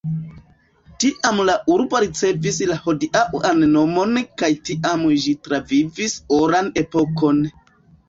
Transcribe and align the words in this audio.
Tiam 1.03 1.41
la 1.49 1.55
urbo 1.73 2.01
ricevis 2.05 2.57
la 2.71 2.79
hodiaŭan 2.87 3.63
nomon 3.77 4.19
kaj 4.43 4.53
tiam 4.73 5.07
ĝi 5.29 5.39
travivis 5.47 6.21
oran 6.43 6.77
epokon. 6.87 7.49